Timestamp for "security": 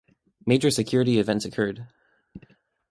0.71-1.19